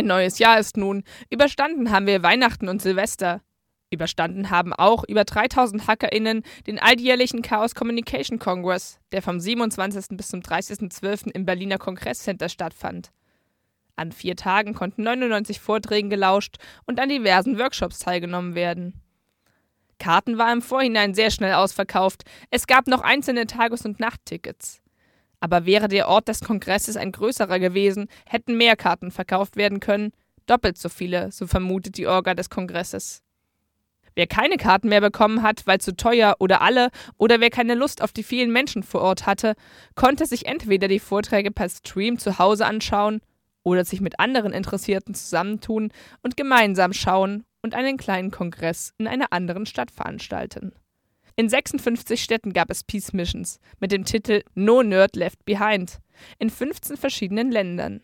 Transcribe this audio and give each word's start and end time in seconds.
Ein 0.00 0.06
neues 0.06 0.38
Jahr 0.38 0.58
ist 0.58 0.78
nun. 0.78 1.04
Überstanden 1.28 1.90
haben 1.90 2.06
wir 2.06 2.22
Weihnachten 2.22 2.70
und 2.70 2.80
Silvester. 2.80 3.42
Überstanden 3.90 4.48
haben 4.48 4.72
auch 4.72 5.04
über 5.06 5.24
3000 5.24 5.86
HackerInnen 5.86 6.42
den 6.66 6.78
alljährlichen 6.78 7.42
Chaos 7.42 7.74
Communication 7.74 8.38
Congress, 8.38 8.98
der 9.12 9.20
vom 9.20 9.38
27. 9.38 10.16
bis 10.16 10.28
zum 10.28 10.40
30.12. 10.40 11.32
im 11.32 11.44
Berliner 11.44 11.76
Kongresscenter 11.76 12.48
stattfand. 12.48 13.10
An 13.94 14.10
vier 14.10 14.36
Tagen 14.36 14.72
konnten 14.72 15.02
99 15.02 15.60
Vorträgen 15.60 16.08
gelauscht 16.08 16.56
und 16.86 16.98
an 16.98 17.10
diversen 17.10 17.58
Workshops 17.58 17.98
teilgenommen 17.98 18.54
werden. 18.54 19.02
Karten 19.98 20.38
war 20.38 20.50
im 20.50 20.62
Vorhinein 20.62 21.12
sehr 21.12 21.30
schnell 21.30 21.52
ausverkauft. 21.52 22.22
Es 22.50 22.66
gab 22.66 22.86
noch 22.86 23.02
einzelne 23.02 23.46
Tages- 23.46 23.84
und 23.84 24.00
Nachttickets. 24.00 24.80
Aber 25.40 25.64
wäre 25.64 25.88
der 25.88 26.08
Ort 26.08 26.28
des 26.28 26.40
Kongresses 26.40 26.96
ein 26.96 27.12
größerer 27.12 27.58
gewesen, 27.58 28.08
hätten 28.26 28.56
mehr 28.56 28.76
Karten 28.76 29.10
verkauft 29.10 29.56
werden 29.56 29.80
können. 29.80 30.12
Doppelt 30.46 30.78
so 30.78 30.88
viele, 30.88 31.32
so 31.32 31.46
vermutet 31.46 31.96
die 31.96 32.06
Orga 32.06 32.34
des 32.34 32.50
Kongresses. 32.50 33.22
Wer 34.14 34.26
keine 34.26 34.56
Karten 34.56 34.88
mehr 34.88 35.00
bekommen 35.00 35.42
hat, 35.42 35.66
weil 35.66 35.80
zu 35.80 35.96
teuer 35.96 36.36
oder 36.40 36.60
alle, 36.60 36.90
oder 37.16 37.40
wer 37.40 37.50
keine 37.50 37.74
Lust 37.74 38.02
auf 38.02 38.12
die 38.12 38.22
vielen 38.22 38.52
Menschen 38.52 38.82
vor 38.82 39.00
Ort 39.00 39.26
hatte, 39.26 39.54
konnte 39.94 40.26
sich 40.26 40.46
entweder 40.46 40.88
die 40.88 40.98
Vorträge 40.98 41.50
per 41.50 41.68
Stream 41.68 42.18
zu 42.18 42.38
Hause 42.38 42.66
anschauen 42.66 43.20
oder 43.62 43.84
sich 43.84 44.00
mit 44.00 44.18
anderen 44.18 44.52
Interessierten 44.52 45.14
zusammentun 45.14 45.92
und 46.22 46.36
gemeinsam 46.36 46.92
schauen 46.92 47.44
und 47.62 47.74
einen 47.74 47.96
kleinen 47.96 48.30
Kongress 48.30 48.92
in 48.98 49.06
einer 49.06 49.32
anderen 49.32 49.66
Stadt 49.66 49.90
veranstalten. 49.90 50.72
In 51.40 51.48
56 51.48 52.20
Städten 52.20 52.52
gab 52.52 52.68
es 52.68 52.84
Peace 52.84 53.14
Missions 53.14 53.62
mit 53.80 53.92
dem 53.92 54.04
Titel 54.04 54.42
No 54.54 54.82
Nerd 54.82 55.16
Left 55.16 55.42
Behind 55.46 55.98
in 56.38 56.50
15 56.50 56.98
verschiedenen 56.98 57.50
Ländern. 57.50 58.02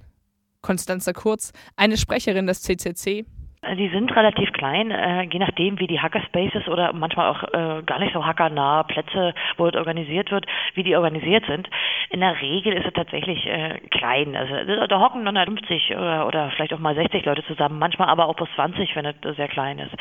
Konstanze 0.62 1.12
Kurz, 1.12 1.52
eine 1.76 1.98
Sprecherin 1.98 2.46
des 2.46 2.62
CCC, 2.62 3.26
die 3.74 3.88
sind 3.88 4.14
relativ 4.14 4.52
klein, 4.52 4.90
äh, 4.90 5.22
je 5.22 5.38
nachdem, 5.38 5.80
wie 5.80 5.86
die 5.88 6.00
Hackerspaces 6.00 6.68
oder 6.68 6.92
manchmal 6.92 7.30
auch 7.30 7.42
äh, 7.42 7.82
gar 7.82 7.98
nicht 7.98 8.12
so 8.12 8.24
hackernahe 8.24 8.84
Plätze, 8.84 9.34
wo 9.56 9.66
es 9.66 9.74
organisiert 9.74 10.30
wird, 10.30 10.46
wie 10.74 10.84
die 10.84 10.94
organisiert 10.94 11.44
sind. 11.46 11.68
In 12.10 12.20
der 12.20 12.40
Regel 12.40 12.74
ist 12.74 12.86
es 12.86 12.92
tatsächlich 12.92 13.44
äh, 13.46 13.80
klein. 13.90 14.36
Also 14.36 14.86
da 14.86 15.00
hocken 15.00 15.26
150 15.26 15.96
oder, 15.96 16.26
oder 16.28 16.50
vielleicht 16.50 16.74
auch 16.74 16.78
mal 16.78 16.94
60 16.94 17.24
Leute 17.24 17.44
zusammen, 17.44 17.78
manchmal 17.78 18.08
aber 18.08 18.26
auch 18.26 18.36
bis 18.36 18.48
20, 18.54 18.94
wenn 18.94 19.06
es 19.06 19.36
sehr 19.36 19.48
klein 19.48 19.80
ist. 19.80 19.94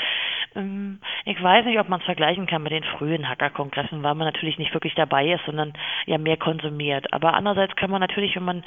Ähm, 0.55 0.99
ich 1.25 1.41
weiß 1.41 1.65
nicht, 1.65 1.79
ob 1.79 1.89
man 1.89 1.99
es 1.99 2.05
vergleichen 2.05 2.47
kann 2.47 2.63
mit 2.63 2.71
den 2.71 2.83
frühen 2.83 3.27
Hackerkongressen, 3.27 4.03
weil 4.03 4.15
man 4.15 4.27
natürlich 4.27 4.57
nicht 4.57 4.73
wirklich 4.73 4.95
dabei 4.95 5.31
ist, 5.33 5.45
sondern 5.45 5.73
ja 6.05 6.17
mehr 6.17 6.37
konsumiert. 6.37 7.11
Aber 7.13 7.33
andererseits 7.33 7.75
kann 7.75 7.91
man 7.91 8.01
natürlich, 8.01 8.35
wenn 8.35 8.43
man 8.43 8.63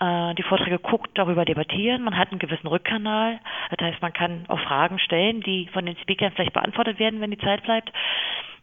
äh, 0.00 0.34
die 0.34 0.42
Vorträge 0.42 0.78
guckt, 0.78 1.10
darüber 1.14 1.44
debattieren. 1.44 2.02
Man 2.02 2.16
hat 2.16 2.30
einen 2.30 2.38
gewissen 2.38 2.66
Rückkanal. 2.66 3.40
Das 3.70 3.86
heißt, 3.86 4.02
man 4.02 4.12
kann 4.12 4.44
auch 4.48 4.60
Fragen 4.60 4.98
stellen, 4.98 5.40
die 5.42 5.68
von 5.72 5.86
den 5.86 5.96
Speakern 5.98 6.32
vielleicht 6.32 6.52
beantwortet 6.52 6.98
werden, 6.98 7.20
wenn 7.20 7.30
die 7.30 7.38
Zeit 7.38 7.62
bleibt. 7.62 7.92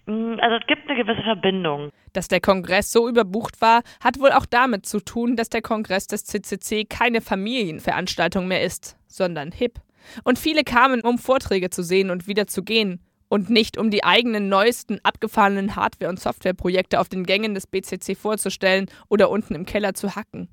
Mm, 0.06 0.36
also 0.40 0.56
es 0.56 0.68
gibt 0.68 0.90
eine 0.90 1.02
gewisse 1.02 1.24
Verbindung. 1.24 1.90
Dass 2.14 2.28
der 2.28 2.40
Kongress 2.40 2.92
so 2.92 3.10
überbucht 3.10 3.62
war, 3.62 3.82
hat 4.04 4.20
wohl 4.20 4.32
auch 4.32 4.46
damit 4.46 4.86
zu 4.86 5.00
tun, 5.00 5.36
dass 5.36 5.50
der 5.50 5.62
Kongress 5.62 6.08
des 6.08 6.24
CCC 6.26 6.86
keine 6.86 7.22
Familienveranstaltung 7.22 8.48
mehr 8.48 8.62
ist, 8.62 8.98
sondern 9.08 9.52
hip. 9.52 9.80
Und 10.24 10.40
viele 10.40 10.64
kamen, 10.64 11.02
um 11.02 11.18
Vorträge 11.18 11.70
zu 11.70 11.84
sehen 11.84 12.10
und 12.10 12.28
wieder 12.28 12.48
zu 12.48 12.64
gehen. 12.64 13.02
Und 13.28 13.50
nicht 13.50 13.78
um 13.78 13.90
die 13.90 14.04
eigenen 14.04 14.50
neuesten 14.50 15.00
abgefahrenen 15.04 15.76
Hardware- 15.76 16.10
und 16.10 16.20
Softwareprojekte 16.20 17.00
auf 17.00 17.10
den 17.10 17.24
Gängen 17.24 17.56
des 17.56 17.68
BCC 17.68 18.16
vorzustellen 18.16 18.86
oder 19.10 19.30
unten 19.30 19.56
im 19.56 19.66
Keller 19.66 19.94
zu 19.94 20.16
hacken. 20.16 20.50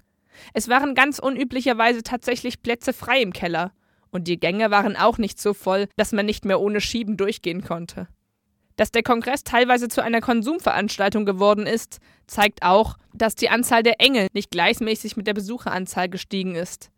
Es 0.55 0.69
waren 0.69 0.95
ganz 0.95 1.19
unüblicherweise 1.19 2.03
tatsächlich 2.03 2.63
Plätze 2.63 2.93
frei 2.93 3.21
im 3.21 3.33
Keller. 3.33 3.73
Und 4.11 4.29
die 4.29 4.39
Gänge 4.39 4.71
waren 4.71 4.97
auch 4.97 5.19
nicht 5.19 5.41
so 5.41 5.55
voll, 5.55 5.89
dass 5.97 6.13
man 6.13 6.27
nicht 6.27 6.45
mehr 6.45 6.61
ohne 6.61 6.81
Schieben 6.81 7.17
durchgehen 7.17 7.63
konnte. 7.63 8.09
Dass 8.77 8.91
der 8.91 9.03
Kongress 9.03 9.45
teilweise 9.45 9.89
zu 9.89 10.03
einer 10.03 10.21
Konsumveranstaltung 10.21 11.27
geworden 11.27 11.67
ist, 11.67 11.99
zeigt 12.27 12.63
auch, 12.63 12.97
dass 13.13 13.35
die 13.35 13.51
Anzahl 13.51 13.83
der 13.83 14.01
Engel 14.01 14.29
nicht 14.33 14.51
gleichmäßig 14.51 15.17
mit 15.17 15.27
der 15.27 15.35
Besucheranzahl 15.35 16.09
gestiegen 16.09 16.55
ist. 16.55 16.91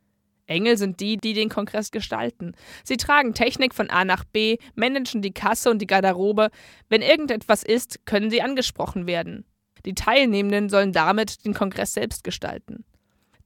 Engel 0.47 0.77
sind 0.77 1.01
die, 1.01 1.17
die 1.17 1.33
den 1.33 1.49
Kongress 1.49 1.91
gestalten. 1.91 2.55
Sie 2.83 2.97
tragen 2.97 3.35
Technik 3.35 3.75
von 3.75 3.91
A 3.91 4.05
nach 4.05 4.25
B, 4.25 4.59
managen 4.75 5.23
die 5.23 5.33
Kasse 5.33 5.71
und 5.71 5.79
die 5.81 5.87
Garderobe. 5.87 6.51
Wenn 6.89 7.03
irgendetwas 7.03 7.63
ist, 7.63 8.05
können 8.07 8.31
sie 8.31 8.43
angesprochen 8.43 9.07
werden. 9.07 9.45
Die 9.87 9.95
Teilnehmenden 9.95 10.69
sollen 10.69 10.93
damit 10.93 11.45
den 11.45 11.55
Kongress 11.55 11.93
selbst 11.93 12.25
gestalten. 12.25 12.85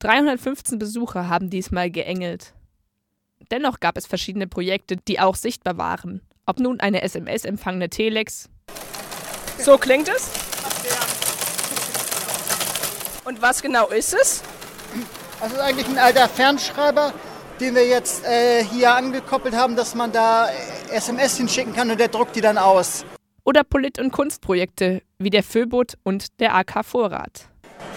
315 0.01 0.79
Besucher 0.79 1.29
haben 1.29 1.51
diesmal 1.51 1.91
geengelt. 1.91 2.55
Dennoch 3.51 3.81
gab 3.81 3.97
es 3.97 4.07
verschiedene 4.07 4.47
Projekte, 4.47 4.97
die 4.97 5.21
auch 5.21 5.35
sichtbar 5.35 5.79
waren. 5.79 6.23
Ob 6.47 6.61
nun 6.61 6.81
eine 6.81 7.03
SMS-empfangene 7.03 7.91
Telex. 7.91 8.49
So 9.59 9.77
klingt 9.79 10.09
es. 10.09 10.31
Und 13.25 13.43
was 13.43 13.61
genau 13.61 13.89
ist 13.89 14.15
es? 14.15 14.43
Das 15.41 15.53
ist 15.53 15.61
eigentlich 15.61 15.87
ein 15.87 15.99
alter 15.99 16.29
Fernschreiber, 16.29 17.13
den 17.61 17.77
wir 17.77 17.87
jetzt 17.87 18.25
äh, 18.25 18.65
hier 18.65 18.95
angekoppelt 18.95 19.55
haben, 19.55 19.77
dass 19.77 19.95
man 19.95 20.11
da 20.11 20.49
SMS 20.91 21.37
hinschicken 21.37 21.75
kann 21.75 21.91
und 21.91 22.01
der 22.01 22.09
druckt 22.09 22.35
die 22.35 22.41
dann 22.41 22.59
aus. 22.59 23.05
Oder 23.45 23.63
Polit- 23.63 24.01
und 24.01 24.11
Kunstprojekte 24.11 25.03
wie 25.19 25.31
der 25.31 25.45
Föbot 25.45 25.95
und 26.03 26.41
der 26.41 26.57
AK 26.57 26.85
Vorrat. 26.85 27.49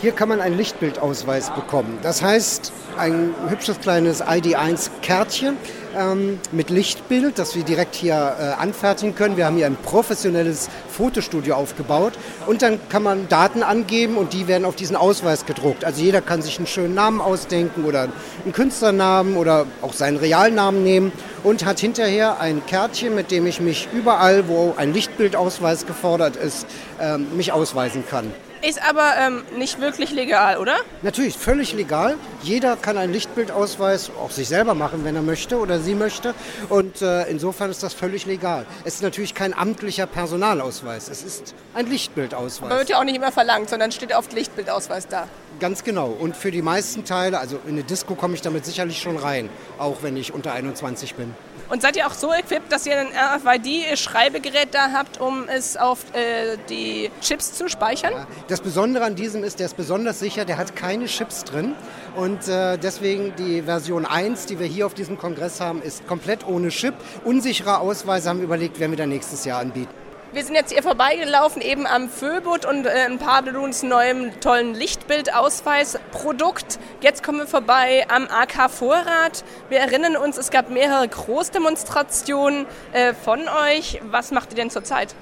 Hier 0.01 0.12
kann 0.12 0.30
man 0.30 0.40
einen 0.40 0.56
Lichtbildausweis 0.56 1.50
bekommen. 1.50 1.97
Das 2.03 2.22
heißt, 2.22 2.72
ein 2.97 3.34
hübsches 3.50 3.80
kleines 3.80 4.24
ID1-Kärtchen 4.24 5.57
ähm, 5.97 6.40
mit 6.52 6.69
Lichtbild, 6.69 7.40
das 7.40 7.56
wir 7.56 7.63
direkt 7.63 7.96
hier 7.96 8.13
äh, 8.13 8.44
anfertigen 8.62 9.16
können. 9.16 9.38
Wir 9.38 9.46
haben 9.46 9.57
hier 9.57 9.66
ein 9.66 9.75
professionelles 9.75 10.69
Fotostudio 10.90 11.56
aufgebaut 11.56 12.13
und 12.47 12.62
dann 12.62 12.79
kann 12.90 13.03
man 13.03 13.28
Daten 13.29 13.63
angeben 13.63 14.18
und 14.18 14.34
die 14.34 14.47
werden 14.47 14.66
auf 14.66 14.75
diesen 14.75 14.96
Ausweis 14.96 15.46
gedruckt. 15.46 15.85
Also 15.85 16.01
jeder 16.01 16.22
kann 16.22 16.41
sich 16.41 16.57
einen 16.57 16.68
schönen 16.68 16.94
Namen 16.94 17.22
ausdenken 17.22 17.85
oder 17.85 18.09
einen 18.44 18.53
Künstlernamen 18.53 19.38
oder 19.38 19.66
auch 19.81 19.94
seinen 19.94 20.18
Realnamen 20.18 20.84
nehmen 20.84 21.12
und 21.44 21.66
hat 21.66 21.80
hinterher 21.80 22.40
ein 22.40 22.66
Kärtchen, 22.66 23.16
mit 23.16 23.31
dem 23.31 23.46
ich 23.46 23.62
mich 23.62 23.88
überall, 23.94 24.47
wo 24.47 24.74
ein 24.78 24.94
Lichtbildausweis 24.94 25.85
gefordert 25.85 26.35
ist, 26.35 26.66
äh, 27.00 27.18
mich 27.18 27.51
ausweisen 27.51 28.03
kann. 28.09 28.31
Ist 28.61 28.79
aber 28.88 29.13
ähm, 29.17 29.41
nicht 29.57 29.81
wirklich 29.81 30.11
legal, 30.11 30.57
oder? 30.57 30.75
Natürlich, 31.01 31.35
völlig 31.35 31.73
legal. 31.73 32.16
Jeder 32.44 32.77
kann 32.77 32.95
einen 32.95 33.11
Lichtbildausweis 33.11 34.11
auch 34.22 34.29
sich 34.29 34.47
selber 34.47 34.75
machen, 34.75 35.03
wenn 35.03 35.16
er 35.16 35.23
möchte 35.23 35.57
oder 35.57 35.79
sie 35.79 35.95
möchte. 35.95 36.35
Und 36.69 37.01
äh, 37.01 37.23
insofern 37.23 37.71
ist 37.71 37.81
das 37.81 37.95
völlig 37.95 38.27
legal. 38.27 38.67
Es 38.83 38.95
ist 38.95 39.01
natürlich 39.01 39.33
kein 39.33 39.57
amtlicher 39.57 40.05
Personalausweis. 40.05 41.09
Es 41.09 41.23
ist 41.23 41.55
ein 41.73 41.88
Lichtbildausweis. 41.88 42.69
Aber 42.69 42.77
wird 42.77 42.89
ja 42.89 43.00
auch 43.00 43.03
nicht 43.03 43.16
immer 43.16 43.31
verlangt, 43.31 43.67
sondern 43.67 43.91
steht 43.91 44.16
oft 44.16 44.31
Lichtbildausweis 44.31 45.07
da. 45.07 45.27
Ganz 45.59 45.83
genau. 45.83 46.07
Und 46.09 46.38
für 46.38 46.51
die 46.51 46.61
meisten 46.61 47.03
Teile, 47.03 47.39
also 47.39 47.59
in 47.66 47.71
eine 47.71 47.83
Disco 47.83 48.13
komme 48.13 48.35
ich 48.35 48.41
damit 48.41 48.66
sicherlich 48.66 49.01
schon 49.01 49.17
rein, 49.17 49.50
auch 49.79 50.03
wenn 50.03 50.17
ich 50.17 50.33
unter 50.33 50.53
21 50.53 51.16
bin. 51.16 51.33
Und 51.71 51.81
seid 51.81 51.95
ihr 51.95 52.05
auch 52.05 52.13
so 52.13 52.33
equipped, 52.33 52.69
dass 52.69 52.85
ihr 52.85 52.99
ein 52.99 53.07
RFID-Schreibegerät 53.07 54.73
da 54.73 54.91
habt, 54.91 55.21
um 55.21 55.47
es 55.47 55.77
auf 55.77 55.99
äh, 56.13 56.57
die 56.69 57.09
Chips 57.21 57.53
zu 57.53 57.69
speichern? 57.69 58.13
Das 58.49 58.59
Besondere 58.59 59.05
an 59.05 59.15
diesem 59.15 59.45
ist, 59.45 59.59
der 59.59 59.67
ist 59.67 59.77
besonders 59.77 60.19
sicher, 60.19 60.43
der 60.43 60.57
hat 60.57 60.75
keine 60.75 61.05
Chips 61.05 61.45
drin. 61.45 61.73
Und 62.17 62.45
äh, 62.49 62.77
deswegen 62.77 63.33
die 63.37 63.61
Version 63.61 64.05
1, 64.05 64.47
die 64.47 64.59
wir 64.59 64.67
hier 64.67 64.85
auf 64.85 64.95
diesem 64.95 65.17
Kongress 65.17 65.61
haben, 65.61 65.81
ist 65.81 66.05
komplett 66.07 66.45
ohne 66.45 66.67
Chip. 66.69 66.95
Unsichere 67.23 67.79
Ausweise 67.79 68.27
haben 68.27 68.39
wir 68.39 68.45
überlegt, 68.45 68.77
werden 68.81 68.91
wir 68.91 68.97
dann 68.97 69.09
nächstes 69.09 69.45
Jahr 69.45 69.61
anbieten. 69.61 70.00
Wir 70.34 70.46
sind 70.46 70.56
jetzt 70.56 70.72
hier 70.72 70.81
vorbeigelaufen, 70.81 71.62
eben 71.62 71.86
am 71.86 72.08
Föbut 72.08 72.66
und 72.66 72.86
äh, 72.86 72.92
ein 73.06 73.18
paar 73.18 73.44
Balloons 73.44 73.84
neuem 73.84 74.31
tollen 74.40 74.74
Lichtbildausweis-Produkt. 74.74 76.80
Jetzt 77.02 77.22
kommen 77.22 77.40
wir 77.40 77.47
vorbei 77.47 78.06
am 78.08 78.30
AK 78.30 78.72
Vorrat. 78.72 79.44
Wir 79.68 79.80
erinnern 79.80 80.16
uns, 80.16 80.38
es 80.38 80.50
gab 80.50 80.69
mehrere 80.69 81.06
Großdemonstrationen 81.10 82.66
äh, 82.94 83.13
von 83.13 83.42
euch. 83.68 84.00
Was 84.10 84.31
macht 84.31 84.51
ihr 84.51 84.56
denn 84.56 84.69
zurzeit? 84.69 85.16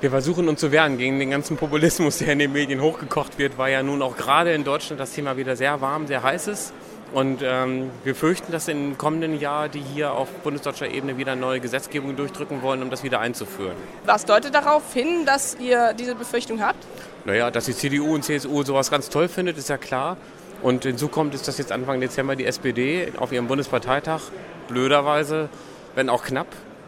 Wir 0.00 0.10
versuchen 0.10 0.48
uns 0.48 0.58
zu 0.58 0.72
wehren 0.72 0.98
gegen 0.98 1.20
den 1.20 1.30
ganzen 1.30 1.56
Populismus, 1.56 2.18
der 2.18 2.32
in 2.32 2.40
den 2.40 2.50
Medien 2.50 2.80
hochgekocht 2.80 3.38
wird, 3.38 3.56
weil 3.56 3.72
ja 3.72 3.84
nun 3.84 4.02
auch 4.02 4.16
gerade 4.16 4.52
in 4.52 4.64
Deutschland 4.64 4.98
das 4.98 5.12
Thema 5.12 5.36
wieder 5.36 5.54
sehr 5.54 5.80
warm, 5.80 6.08
sehr 6.08 6.24
heiß 6.24 6.48
ist. 6.48 6.72
Und 7.12 7.40
ähm, 7.42 7.90
wir 8.04 8.14
fürchten, 8.14 8.52
dass 8.52 8.68
im 8.68 8.96
kommenden 8.96 9.38
Jahr 9.38 9.68
die 9.68 9.80
hier 9.80 10.12
auf 10.12 10.28
bundesdeutscher 10.42 10.88
Ebene 10.88 11.18
wieder 11.18 11.36
neue 11.36 11.60
Gesetzgebung 11.60 12.16
durchdrücken 12.16 12.62
wollen, 12.62 12.82
um 12.82 12.88
das 12.88 13.02
wieder 13.02 13.20
einzuführen. 13.20 13.76
Was 14.06 14.24
deutet 14.24 14.54
darauf 14.54 14.94
hin, 14.94 15.26
dass 15.26 15.56
ihr 15.60 15.92
diese 15.92 16.14
Befürchtung 16.14 16.62
habt? 16.62 16.78
Naja, 17.26 17.50
dass 17.50 17.66
die 17.66 17.74
CDU 17.74 18.14
und 18.14 18.24
CSU 18.24 18.62
sowas 18.62 18.90
ganz 18.90 19.10
toll 19.10 19.28
findet, 19.28 19.58
ist 19.58 19.68
ja 19.68 19.76
klar. 19.76 20.16
Und 20.62 20.84
hinzu 20.84 21.08
kommt, 21.08 21.34
ist, 21.34 21.46
dass 21.48 21.58
jetzt 21.58 21.70
Anfang 21.70 22.00
Dezember 22.00 22.34
die 22.34 22.46
SPD 22.46 23.12
auf 23.18 23.32
ihrem 23.32 23.46
Bundesparteitag 23.46 24.20
blöderweise, 24.68 25.48
wenn 25.94 26.08
auch 26.08 26.24
knapp, 26.24 26.46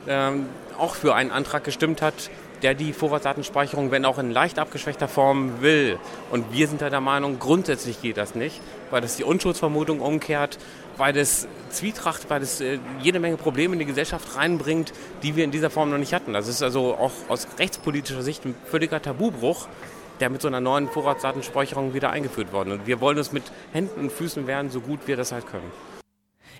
ähm, 0.08 0.46
auch 0.78 0.94
für 0.94 1.14
einen 1.14 1.32
Antrag 1.32 1.64
gestimmt 1.64 2.00
hat, 2.00 2.30
der 2.64 2.75
die 2.75 2.94
Vorratsdatenspeicherung, 2.94 3.90
wenn 3.90 4.06
auch 4.06 4.19
in 4.19 4.31
leicht 4.31 4.58
abgeschwächter 4.58 5.06
Form, 5.06 5.61
will. 5.61 5.99
Und 6.31 6.50
wir 6.50 6.66
sind 6.66 6.81
da 6.81 6.88
der 6.88 7.02
Meinung, 7.02 7.38
grundsätzlich 7.38 8.00
geht 8.00 8.16
das 8.16 8.34
nicht, 8.34 8.58
weil 8.90 9.02
das 9.02 9.16
die 9.16 9.25
Unschuldsvermutung 9.25 10.00
umkehrt, 10.00 10.58
weil 10.96 11.12
das 11.12 11.46
Zwietracht, 11.69 12.31
weil 12.31 12.40
das 12.40 12.62
äh, 12.62 12.78
jede 13.02 13.20
Menge 13.20 13.37
Probleme 13.37 13.75
in 13.75 13.81
die 13.81 13.84
Gesellschaft 13.84 14.34
reinbringt, 14.37 14.94
die 15.22 15.37
wir 15.37 15.44
in 15.44 15.50
dieser 15.50 15.69
Form 15.69 15.90
noch 15.90 15.99
nicht 15.99 16.14
hatten. 16.14 16.32
Das 16.32 16.49
ist 16.49 16.62
also 16.62 16.94
auch 16.94 17.12
aus 17.28 17.46
rechtspolitischer 17.58 18.22
Sicht 18.22 18.46
ein 18.46 18.55
völliger 18.64 19.02
Tabubruch, 19.02 19.69
der 20.20 20.31
mit 20.31 20.40
so 20.40 20.49
einer 20.49 20.62
neuen 20.62 20.88
Vorratsdatenspeicherung 20.88 21.93
wieder 21.93 22.12
eingeführt 22.12 22.50
worden. 22.55 22.72
Und 22.72 22.87
wir 22.87 22.99
wollen 22.99 23.19
es 23.19 23.31
mit 23.31 23.43
Händen 23.75 24.00
und 24.00 24.10
Füßen 24.10 24.46
werden, 24.46 24.70
so 24.70 24.81
gut 24.81 25.00
wir 25.06 25.19
das 25.19 25.32
halt 25.32 25.46
können. 25.46 25.70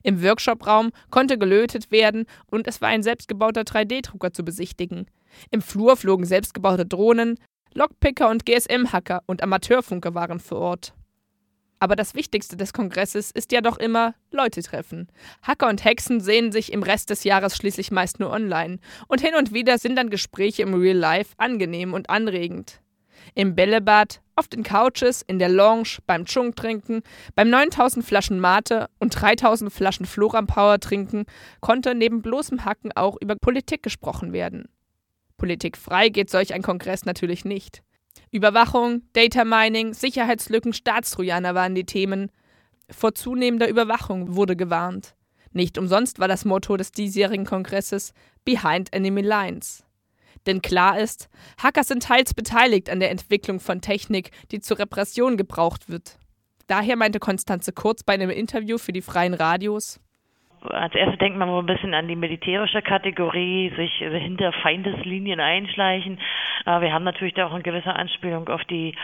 Im 0.03 0.23
Workshopraum 0.23 0.91
konnte 1.09 1.39
gelötet 1.39 1.91
werden 1.91 2.27
und 2.51 2.69
es 2.69 2.83
war 2.83 2.91
ein 2.91 3.03
selbstgebauter 3.03 3.63
3D-Drucker 3.63 4.35
zu 4.35 4.45
besichtigen. 4.45 5.07
Im 5.51 5.63
Flur 5.63 5.97
flogen 5.97 6.27
selbstgebaute 6.27 6.87
Drohnen, 6.87 7.39
Lockpicker 7.73 8.29
und 8.31 8.47
GSM-Hacker 8.47 9.23
und 9.27 9.43
Amateurfunker 9.43 10.15
waren 10.15 10.41
vor 10.41 10.59
Ort. 10.61 10.95
Aber 11.81 11.97
das 11.97 12.15
Wichtigste 12.15 12.57
des 12.57 12.73
Kongresses 12.73 13.31
ist 13.31 13.53
ja 13.53 13.61
doch 13.61 13.77
immer 13.77 14.15
Leute 14.31 14.63
treffen. 14.63 15.09
Hacker 15.43 15.69
und 15.69 15.85
Hexen 15.85 16.21
sehen 16.21 16.53
sich 16.53 16.73
im 16.73 16.83
Rest 16.83 17.11
des 17.11 17.25
Jahres 17.25 17.57
schließlich 17.57 17.91
meist 17.91 18.21
nur 18.21 18.31
online. 18.31 18.79
Und 19.09 19.21
hin 19.21 19.35
und 19.35 19.53
wieder 19.53 19.77
sind 19.79 19.97
dann 19.97 20.09
Gespräche 20.09 20.63
im 20.63 20.75
Real 20.75 20.97
Life 20.97 21.35
angenehm 21.37 21.93
und 21.93 22.09
anregend. 22.09 22.81
Im 23.35 23.55
Bällebad, 23.55 24.23
auf 24.37 24.49
den 24.49 24.63
Couches, 24.63 25.23
in 25.23 25.39
der 25.39 25.49
Lounge, 25.49 25.99
beim 26.07 26.25
Chung 26.25 26.55
trinken, 26.55 27.03
beim 27.35 27.51
9000 27.51 28.05
Flaschen 28.05 28.41
Mate 28.41 28.89
und 28.99 29.11
3000 29.11 29.73
Flaschen 29.73 30.07
Floram 30.07 30.47
Power 30.47 30.79
trinken, 30.79 31.25
konnte 31.61 31.95
neben 31.95 32.23
bloßem 32.23 32.65
Hacken 32.65 32.93
auch 32.93 33.17
über 33.21 33.37
Politik 33.37 33.83
gesprochen 33.83 34.33
werden. 34.33 34.69
Politikfrei 35.37 36.09
geht 36.09 36.31
solch 36.31 36.55
ein 36.55 36.63
Kongress 36.63 37.05
natürlich 37.05 37.45
nicht. 37.45 37.83
Überwachung, 38.31 39.03
Data 39.13 39.45
Mining, 39.45 39.95
Sicherheitslücken, 39.95 40.73
Staatstrojaner 40.73 41.55
waren 41.55 41.75
die 41.75 41.85
Themen. 41.85 42.31
Vor 42.91 43.15
zunehmender 43.15 43.69
Überwachung 43.69 44.35
wurde 44.35 44.57
gewarnt. 44.57 45.15
Nicht 45.53 45.79
umsonst 45.79 46.19
war 46.19 46.29
das 46.29 46.45
Motto 46.45 46.77
des 46.77 46.93
diesjährigen 46.93 47.47
Kongresses 47.47 48.13
Behind 48.45 48.93
Enemy 48.93 49.23
Lines. 49.23 49.85
Denn 50.47 50.63
klar 50.63 50.99
ist, 50.99 51.29
Hacker 51.59 51.85
sind 51.85 52.03
teils 52.03 52.35
beteiligt 52.35 52.91
an 52.91 53.01
der 53.01 53.11
Entwicklung 53.11 53.61
von 53.61 53.81
Technik, 53.81 54.31
die 54.51 54.61
zur 54.61 54.79
Repression 54.79 55.37
gebraucht 55.37 55.89
wird. 55.89 56.19
Daher 56.67 56.97
meinte 56.97 57.21
Konstanze 57.21 57.73
Kurz 57.73 58.03
bei 58.03 58.15
einem 58.15 58.31
Interview 58.31 58.79
für 58.79 58.93
die 58.93 59.03
freien 59.03 59.35
Radios, 59.35 60.01
als 60.71 60.95
erstes 60.95 61.19
denkt 61.19 61.39
man 61.39 61.49
wohl 61.49 61.63
ein 61.63 61.67
bisschen 61.67 61.95
an 61.95 62.09
die 62.09 62.17
militärische 62.17 62.83
Kategorie, 62.83 63.73
sich 63.77 63.93
hinter 63.97 64.53
Feindeslinien 64.53 65.41
einschleichen. 65.41 66.19
Aber 66.65 66.83
wir 66.83 66.93
haben 66.93 67.05
natürlich 67.05 67.35
da 67.35 67.47
auch 67.47 67.53
eine 67.53 67.63
gewisse 67.63 67.95
Anspielung 67.95 68.49
auf 68.49 68.65
die 68.65 68.95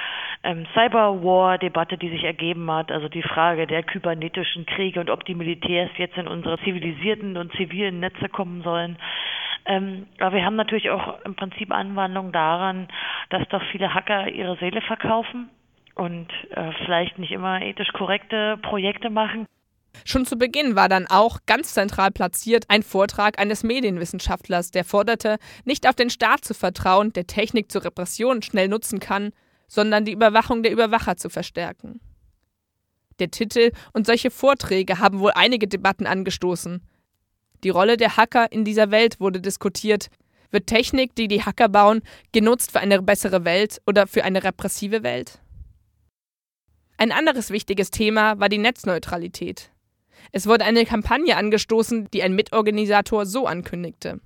ähm, 0.43 0.67
Cyberwar-Debatte, 0.75 1.99
die 1.99 2.11
sich 2.11 2.25
ergeben 2.25 2.71
hat. 2.71 2.91
Also 2.91 3.09
die 3.09 3.23
Frage 3.23 3.67
der 3.67 3.83
kybernetischen 3.83 4.67
Kriege 4.67 5.01
und 5.01 5.11
ob 5.11 5.25
die 5.25 5.35
Militärs 5.35 5.91
jetzt 5.97 6.17
in 6.17 6.29
unsere 6.29 6.59
zivilisierten 6.61 7.37
und 7.37 7.53
zivilen 7.53 8.01
Netze 8.01 8.29
kommen 8.29 8.63
sollen. 8.63 8.97
Ähm, 9.67 10.07
aber 10.19 10.37
wir 10.37 10.45
haben 10.45 10.57
natürlich 10.57 10.91
auch 10.91 11.21
im 11.25 11.35
Prinzip 11.35 11.71
Anwandlung 11.71 12.33
daran, 12.33 12.89
dass 13.29 13.47
doch 13.49 13.63
viele 13.71 13.95
Hacker 13.95 14.29
ihre 14.29 14.57
Seele 14.57 14.81
verkaufen 14.81 15.51
und 15.95 16.29
äh, 16.51 16.73
vielleicht 16.85 17.19
nicht 17.19 17.33
immer 17.33 17.61
ethisch 17.61 17.93
korrekte 17.93 18.57
Projekte 18.63 19.11
machen. 19.11 19.47
Schon 20.05 20.27
zu 20.27 20.37
Beginn 20.37 20.77
war 20.77 20.89
dann 20.89 21.07
auch 21.07 21.41
ganz 21.47 21.75
zentral 21.75 22.11
platziert 22.11 22.65
ein 22.69 22.83
Vortrag 22.83 23.39
eines 23.39 23.63
Medienwissenschaftlers, 23.63 24.71
der 24.71 24.85
forderte, 24.85 25.39
nicht 25.65 25.89
auf 25.89 25.95
den 25.95 26.11
Staat 26.11 26.45
zu 26.45 26.55
vertrauen, 26.55 27.13
der 27.13 27.27
Technik 27.27 27.71
zur 27.71 27.85
Repression 27.85 28.43
schnell 28.43 28.69
nutzen 28.69 29.01
kann, 29.01 29.33
sondern 29.69 30.05
die 30.05 30.13
Überwachung 30.13 30.63
der 30.63 30.73
Überwacher 30.73 31.17
zu 31.17 31.29
verstärken. 31.29 32.01
Der 33.19 33.31
Titel 33.31 33.73
und 33.93 34.07
solche 34.07 34.31
Vorträge 34.31 34.99
haben 34.99 35.21
wohl 35.21 35.33
einige 35.35 35.69
Debatten 35.69 36.07
angestoßen. 36.07 36.83
Die 37.63 37.69
Rolle 37.69 37.97
der 37.97 38.17
Hacker 38.17 38.51
in 38.51 38.65
dieser 38.65 38.91
Welt 38.91 39.21
wurde 39.21 39.41
diskutiert. 39.41 40.09
Wird 40.51 40.67
Technik, 40.67 41.15
die 41.15 41.29
die 41.29 41.45
Hacker 41.45 41.69
bauen, 41.69 42.01
genutzt 42.33 42.73
für 42.73 42.81
eine 42.81 43.03
bessere 43.03 43.45
Welt 43.45 43.81
oder 43.87 44.07
für 44.07 44.25
eine 44.25 44.43
repressive 44.43 45.03
Welt? 45.03 45.41
Ein 46.97 47.13
anderes 47.13 47.51
wichtiges 47.51 47.91
Thema 47.91 48.41
war 48.41 48.49
die 48.49 48.59
Netzneutralität. 48.59 49.71
Es 50.33 50.47
wurde 50.47 50.65
eine 50.65 50.85
Kampagne 50.85 51.37
angestoßen, 51.37 52.09
die 52.13 52.23
ein 52.23 52.35
Mitorganisator 52.35 53.27
so 53.27 53.47
ankündigte. 53.47 54.21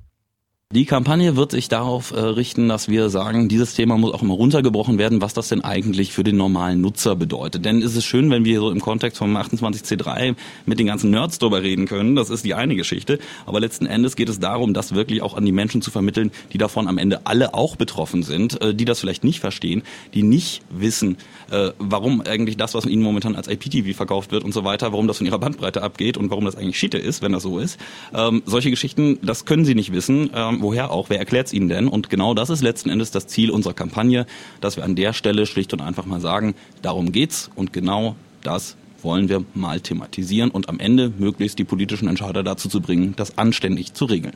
Die 0.75 0.87
Kampagne 0.87 1.37
wird 1.37 1.53
sich 1.53 1.69
darauf 1.69 2.11
äh, 2.11 2.19
richten, 2.19 2.69
dass 2.69 2.89
wir 2.89 3.09
sagen, 3.09 3.49
dieses 3.49 3.75
Thema 3.75 3.97
muss 3.97 4.13
auch 4.13 4.23
immer 4.23 4.35
runtergebrochen 4.35 4.99
werden, 4.99 5.21
was 5.21 5.33
das 5.33 5.47
denn 5.47 5.61
eigentlich 5.61 6.13
für 6.13 6.25
den 6.25 6.37
normalen 6.37 6.81
Nutzer 6.81 7.15
bedeutet. 7.15 7.65
Denn 7.65 7.81
es 7.81 7.95
ist 7.95 8.07
schön, 8.07 8.29
wenn 8.33 8.45
wir 8.45 8.59
so 8.59 8.73
im 8.73 8.81
Kontext 8.81 9.19
vom 9.19 9.37
28C3 9.37 10.35
mit 10.67 10.81
den 10.81 10.89
ganzen 10.89 11.11
Nerds 11.11 11.39
drüber 11.39 11.63
reden 11.63 11.87
können. 11.87 12.17
Das 12.17 12.29
ist 12.29 12.45
die 12.45 12.55
eine 12.55 12.75
Geschichte. 12.75 13.21
Aber 13.47 13.61
letzten 13.61 13.87
Endes 13.87 14.17
geht 14.17 14.29
es 14.29 14.41
darum, 14.41 14.75
das 14.75 14.97
wirklich 14.97 15.23
auch 15.23 15.37
an 15.37 15.47
die 15.47 15.53
Menschen 15.53 15.81
zu 15.81 15.93
vermitteln, 15.93 16.33
die 16.53 16.59
davon 16.59 16.89
am 16.89 16.99
Ende 16.99 17.25
alle 17.25 17.55
auch 17.55 17.77
betroffen 17.77 18.25
sind, 18.25 18.61
äh, 18.61 18.75
die 18.75 18.85
das 18.85 18.99
vielleicht 18.99 19.23
nicht 19.23 19.39
verstehen, 19.39 19.85
die 20.13 20.25
nicht 20.25 20.63
wissen, 20.71 21.19
äh, 21.53 21.71
warum 21.79 22.21
eigentlich 22.23 22.57
das, 22.57 22.75
was 22.75 22.85
ihnen 22.85 23.05
momentan 23.05 23.37
als 23.37 23.47
IPTV 23.47 23.97
verkauft 23.97 24.33
wird 24.33 24.43
und 24.43 24.53
so 24.53 24.65
weiter, 24.65 24.91
warum 24.91 25.07
das 25.07 25.19
von 25.19 25.27
ihrer 25.29 25.39
Bandbreite 25.39 25.83
abgeht 25.83 26.17
und 26.17 26.31
warum 26.31 26.45
das 26.45 26.57
eigentlich 26.57 26.81
Schiete 26.81 26.99
ist, 26.99 27.23
wenn 27.23 27.31
das 27.31 27.45
so 27.45 27.61
ist. 27.61 27.79
Ähm, 28.13 28.43
solche 28.45 28.71
Geschichten, 28.71 29.21
das 29.23 29.45
können 29.45 29.65
sie 29.65 29.77
nicht 29.77 29.93
wissen. 29.93 30.31
Ähm, 30.35 30.64
woher 30.65 30.91
auch? 30.91 31.11
Wer 31.11 31.19
erklärt 31.19 31.47
es 31.47 31.53
ihnen 31.53 31.69
denn? 31.69 31.87
Und 31.87 32.11
genau 32.11 32.35
das 32.35 32.51
ist 32.51 32.63
letzten 32.63 32.91
Endes 32.91 33.11
das 33.11 33.29
Ziel 33.29 33.51
unserer 33.51 33.75
Kampagne, 33.75 34.27
dass 34.61 34.77
wir 34.77 34.85
an 34.85 34.97
der 34.97 35.13
Stelle 35.13 35.47
schlicht 35.47 35.73
und 35.73 35.81
einfach 35.81 36.07
mal 36.07 36.21
sagen, 36.21 36.55
darum 36.83 37.13
geht's 37.13 37.51
und 37.55 37.73
genau 37.73 38.17
das 38.43 38.77
wollen 39.03 39.29
wir 39.29 39.45
mal 39.55 39.81
thematisieren 39.81 40.51
und 40.51 40.69
am 40.69 40.81
Ende 40.81 41.13
möglichst 41.19 41.59
die 41.59 41.65
politischen 41.65 42.09
Entscheider 42.09 42.43
dazu 42.43 42.69
zu 42.69 42.81
bringen, 42.81 43.15
das 43.17 43.37
anständig 43.37 43.93
zu 43.93 44.07
regeln. 44.07 44.35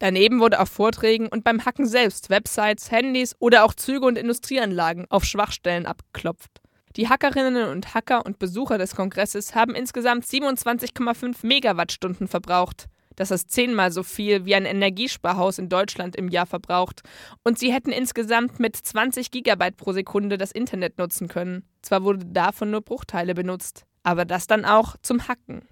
Daneben 0.00 0.40
wurde 0.40 0.60
auf 0.60 0.68
Vorträgen 0.68 1.28
und 1.28 1.44
beim 1.44 1.64
Hacken 1.64 1.86
selbst 1.86 2.28
Websites, 2.28 2.90
Handys 2.90 3.36
oder 3.38 3.64
auch 3.64 3.74
Züge 3.74 4.06
und 4.06 4.18
Industrieanlagen 4.18 5.06
auf 5.08 5.24
Schwachstellen 5.24 5.86
abgeklopft. 5.86 6.60
Die 6.96 7.08
Hackerinnen 7.08 7.68
und 7.68 7.94
Hacker 7.94 8.26
und 8.26 8.38
Besucher 8.38 8.76
des 8.76 8.96
Kongresses 8.96 9.54
haben 9.54 9.74
insgesamt 9.74 10.24
27,5 10.24 11.46
Megawattstunden 11.46 12.26
verbraucht. 12.26 12.88
Das 13.18 13.32
ist 13.32 13.50
zehnmal 13.50 13.90
so 13.90 14.04
viel, 14.04 14.44
wie 14.44 14.54
ein 14.54 14.64
Energiesparhaus 14.64 15.58
in 15.58 15.68
Deutschland 15.68 16.14
im 16.14 16.28
Jahr 16.28 16.46
verbraucht. 16.46 17.02
Und 17.42 17.58
sie 17.58 17.72
hätten 17.72 17.90
insgesamt 17.90 18.60
mit 18.60 18.76
20 18.76 19.32
Gigabyte 19.32 19.76
pro 19.76 19.92
Sekunde 19.92 20.38
das 20.38 20.52
Internet 20.52 20.98
nutzen 20.98 21.26
können. 21.26 21.64
Zwar 21.82 22.04
wurde 22.04 22.24
davon 22.26 22.70
nur 22.70 22.80
Bruchteile 22.80 23.34
benutzt, 23.34 23.86
aber 24.04 24.24
das 24.24 24.46
dann 24.46 24.64
auch 24.64 24.94
zum 25.02 25.26
Hacken. 25.26 25.62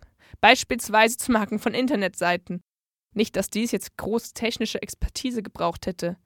Beispielsweise 0.41 1.19
zum 1.19 1.39
Hacken 1.39 1.61
von 1.61 1.73
Internetseiten. 1.73 2.63
Nicht, 3.15 3.37
dass 3.37 3.49
dies 3.49 3.71
jetzt 3.71 3.97
große 3.97 4.35
technische 4.35 4.83
Expertise 4.83 5.45
gebraucht 5.45 5.87
hätte. 5.87 6.17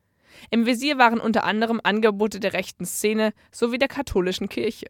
Im 0.50 0.64
Visier 0.64 0.96
waren 0.96 1.20
unter 1.20 1.44
anderem 1.44 1.82
Angebote 1.84 2.40
der 2.40 2.54
rechten 2.54 2.86
Szene 2.86 3.34
sowie 3.52 3.76
der 3.76 3.88
katholischen 3.88 4.48
Kirche. 4.48 4.86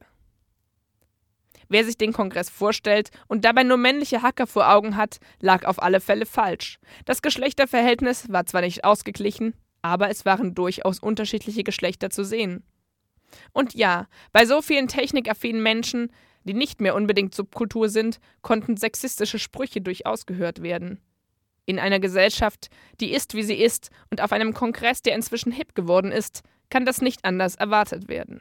Wer 1.70 1.84
sich 1.84 1.96
den 1.96 2.12
Kongress 2.12 2.50
vorstellt 2.50 3.10
und 3.28 3.44
dabei 3.44 3.62
nur 3.62 3.76
männliche 3.76 4.22
Hacker 4.22 4.48
vor 4.48 4.68
Augen 4.68 4.96
hat, 4.96 5.18
lag 5.40 5.64
auf 5.64 5.80
alle 5.80 6.00
Fälle 6.00 6.26
falsch. 6.26 6.80
Das 7.04 7.22
Geschlechterverhältnis 7.22 8.28
war 8.28 8.44
zwar 8.44 8.62
nicht 8.62 8.82
ausgeglichen, 8.82 9.54
aber 9.80 10.10
es 10.10 10.24
waren 10.24 10.56
durchaus 10.56 10.98
unterschiedliche 10.98 11.62
Geschlechter 11.62 12.10
zu 12.10 12.24
sehen. 12.24 12.64
Und 13.52 13.74
ja, 13.74 14.08
bei 14.32 14.46
so 14.46 14.62
vielen 14.62 14.88
technikaffinen 14.88 15.62
Menschen, 15.62 16.10
die 16.42 16.54
nicht 16.54 16.80
mehr 16.80 16.96
unbedingt 16.96 17.36
Subkultur 17.36 17.88
sind, 17.88 18.18
konnten 18.42 18.76
sexistische 18.76 19.38
Sprüche 19.38 19.80
durchaus 19.80 20.26
gehört 20.26 20.62
werden. 20.62 21.00
In 21.66 21.78
einer 21.78 22.00
Gesellschaft, 22.00 22.68
die 23.00 23.12
ist, 23.12 23.34
wie 23.34 23.44
sie 23.44 23.54
ist, 23.54 23.90
und 24.10 24.20
auf 24.20 24.32
einem 24.32 24.54
Kongress, 24.54 25.02
der 25.02 25.14
inzwischen 25.14 25.52
hip 25.52 25.76
geworden 25.76 26.10
ist, 26.10 26.42
kann 26.68 26.84
das 26.84 27.00
nicht 27.00 27.24
anders 27.24 27.54
erwartet 27.54 28.08
werden. 28.08 28.40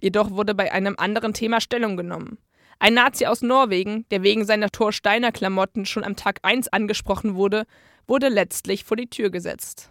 Jedoch 0.00 0.30
wurde 0.30 0.54
bei 0.54 0.72
einem 0.72 0.94
anderen 0.96 1.34
Thema 1.34 1.60
Stellung 1.60 1.98
genommen. 1.98 2.38
Ein 2.78 2.94
Nazi 2.94 3.26
aus 3.26 3.40
Norwegen, 3.40 4.06
der 4.10 4.22
wegen 4.22 4.44
seiner 4.44 4.70
Thor 4.70 4.92
Steiner 4.92 5.32
Klamotten 5.32 5.86
schon 5.86 6.04
am 6.04 6.16
Tag 6.16 6.40
1 6.42 6.68
angesprochen 6.68 7.34
wurde, 7.34 7.64
wurde 8.06 8.28
letztlich 8.28 8.84
vor 8.84 8.96
die 8.96 9.08
Tür 9.08 9.30
gesetzt. 9.30 9.90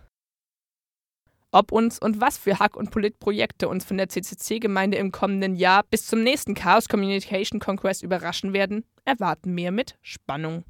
Ob 1.51 1.71
uns 1.71 1.97
und 1.99 2.21
was 2.21 2.37
für 2.37 2.59
Hack- 2.59 2.75
und 2.75 2.91
Politprojekte 2.91 3.69
uns 3.69 3.85
von 3.85 3.97
der 3.97 4.09
CCC-Gemeinde 4.09 4.97
im 4.97 5.11
kommenden 5.11 5.55
Jahr 5.55 5.83
bis 5.89 6.05
zum 6.05 6.21
nächsten 6.21 6.53
Chaos 6.53 6.87
Communication 6.89 7.59
Conquest 7.59 8.03
überraschen 8.03 8.53
werden, 8.53 8.83
erwarten 9.05 9.55
wir 9.55 9.71
mit 9.71 9.97
Spannung. 10.01 10.65